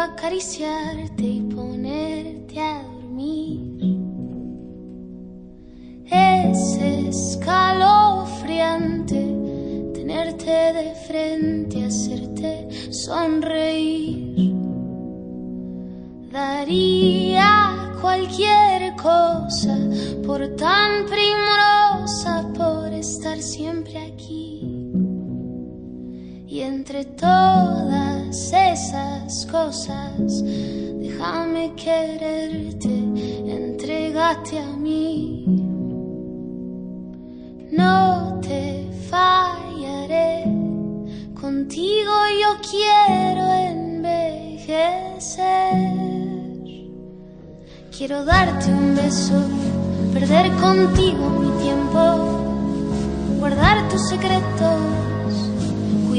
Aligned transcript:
acariciarte 0.00 1.24
y 1.24 1.40
ponerte 1.42 2.60
a 2.60 2.89
frente, 11.10 11.84
hacerte 11.84 12.68
sonreír. 12.92 14.54
Daría 16.30 17.92
cualquier 18.00 18.94
cosa 18.94 19.76
por 20.24 20.46
tan 20.54 21.06
primorosa, 21.06 22.48
por 22.56 22.92
estar 22.92 23.42
siempre 23.42 23.98
aquí. 23.98 24.60
Y 26.46 26.60
entre 26.60 27.04
todas 27.04 28.52
esas 28.52 29.46
cosas, 29.46 30.44
déjame 30.44 31.74
quererte, 31.74 32.94
entregate 33.46 34.60
a 34.60 34.76
mí. 34.76 35.59
Quiero 42.70 43.44
envejecer. 43.52 44.68
Quiero 47.96 48.24
darte 48.24 48.70
un 48.72 48.94
beso, 48.96 49.42
perder 50.12 50.50
contigo 50.56 51.28
mi 51.40 51.50
tiempo, 51.62 52.00
guardar 53.38 53.88
tus 53.88 54.08
secretos 54.08 55.00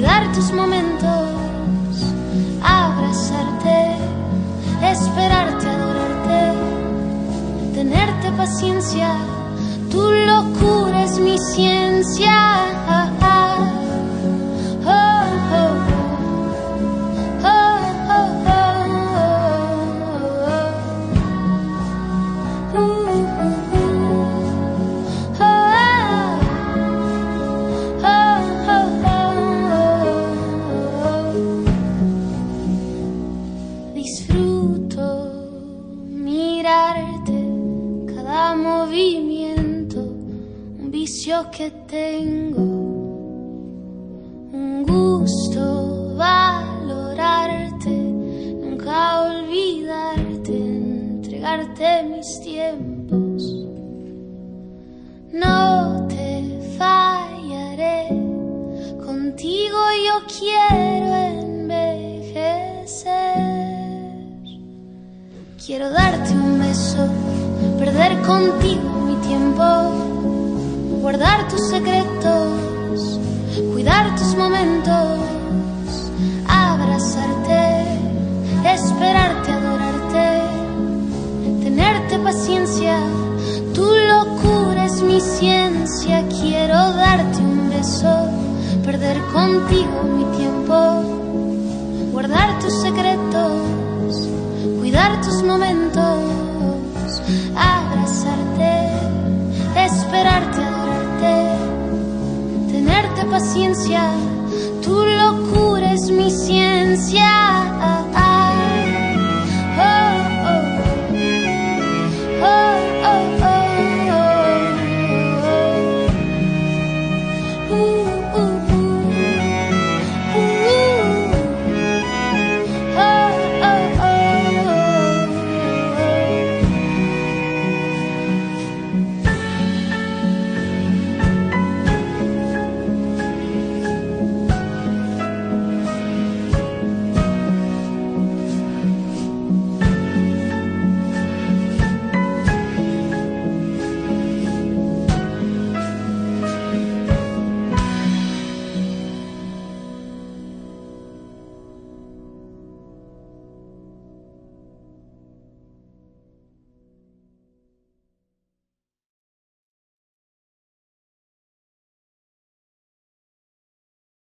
cuidar 0.00 0.32
tus 0.32 0.50
momentos, 0.52 1.28
abrazarte, 2.62 3.96
esperarte, 4.82 5.68
adorarte, 5.68 6.52
tenerte 7.74 8.32
paciencia, 8.32 9.14
tu 9.90 10.00
locura 10.00 11.04
es 11.04 11.18
mi 11.18 11.36
ciencia. 11.38 12.49
Vicio 41.30 41.50
que 41.52 41.70
tengo, 41.86 42.62
un 44.52 44.84
gusto 44.84 46.16
valorarte, 46.16 47.90
nunca 47.90 49.22
olvidarte, 49.22 50.56
entregarte 50.56 52.02
mis 52.02 52.40
tiempos. 52.40 53.42
No 55.32 56.08
te 56.08 56.58
fallaré, 56.76 58.08
contigo 59.06 59.78
yo 60.06 60.16
quiero 60.36 61.14
envejecer. 61.44 62.40
Quiero 65.64 65.90
darte 65.90 66.32
un 66.32 66.58
beso, 66.58 67.06
perder 67.78 68.20
contigo 68.22 68.88
mi 69.06 69.14
tiempo, 69.28 70.19
guardar 71.00 71.48
tus 71.48 71.68
secretos, 71.68 73.18
cuidar 73.72 74.14
tus 74.16 74.36
momentos, 74.36 75.18
abrazarte, 76.46 77.84
esperarte, 78.64 79.50
adorarte, 79.50 80.42
tenerte 81.62 82.18
paciencia, 82.18 82.98
tu 83.74 83.82
locura 83.82 84.84
es 84.84 85.02
mi 85.02 85.20
ciencia. 85.20 86.22
Quiero 86.28 86.74
darte 86.74 87.38
un 87.38 87.70
beso, 87.70 88.28
perder 88.84 89.18
contigo 89.32 90.02
mi 90.02 90.24
tiempo, 90.36 91.02
guardar 92.12 92.58
tus 92.58 92.74
secretos, 92.82 94.28
cuidar 94.78 95.18
tus 95.22 95.42
momentos, 95.42 96.09
paciencia, 103.26 104.10
tu 104.82 105.04
locura 105.04 105.92
es 105.92 106.10
mi 106.10 106.30
ciencia. 106.30 108.29